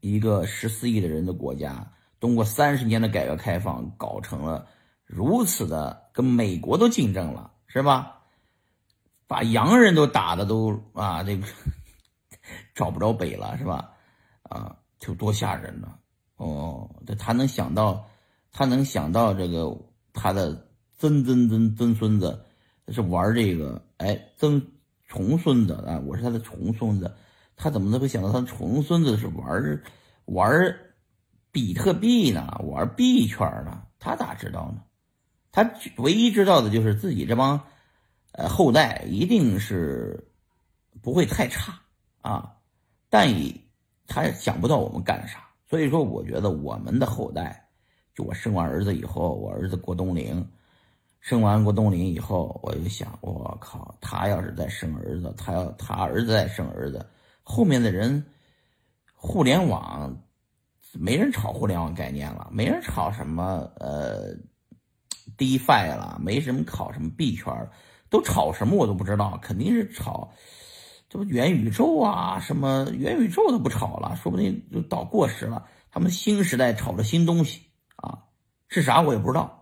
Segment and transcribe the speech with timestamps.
[0.00, 4.66] 一个十四亿的人的国家，通过三十年的改革开放，搞成了
[5.04, 8.14] 如此的跟美国都竞争了，是吧？
[9.26, 11.46] 把洋人都打的都啊，这个
[12.74, 13.92] 找不着北了，是吧？
[14.42, 15.94] 啊，就多吓人呢！
[16.36, 18.08] 哦，这他能想到，
[18.52, 19.76] 他能想到这个
[20.14, 22.42] 他的曾曾曾曾孙子
[22.88, 24.60] 是玩这个，哎，曾
[25.06, 27.14] 重孙子啊，我是他的重孙子。
[27.58, 29.82] 他怎么能会想到他重孙子是玩
[30.26, 30.74] 玩
[31.50, 32.56] 比特币呢？
[32.64, 33.82] 玩币圈呢？
[33.98, 34.82] 他咋知道呢？
[35.50, 37.60] 他唯一知道的就是自己这帮
[38.32, 40.30] 呃后代一定是
[41.02, 41.80] 不会太差
[42.22, 42.54] 啊，
[43.10, 43.60] 但以
[44.06, 45.40] 他想不到我们干啥。
[45.68, 47.68] 所以说，我觉得我们的后代，
[48.14, 50.46] 就我生完儿子以后，我儿子郭冬临，
[51.20, 57.04] 生完郭冬临以后，我就想，我靠，他要是再生儿子，他要他儿子再生儿子。
[57.50, 58.26] 后面的人，
[59.14, 60.22] 互联网
[60.92, 64.34] 没人炒互联网概念了，没人炒什么呃
[65.38, 67.70] ，DeFi 了，没什么炒什么币圈
[68.10, 70.30] 都炒什么我都不知道，肯定是炒
[71.08, 75.66] 这不元宇宙啊，什么元宇宙都不炒了，说不定就到过时了。
[75.90, 77.62] 他们新时代炒的新东西
[77.96, 78.24] 啊，
[78.68, 79.57] 是啥我也不知道。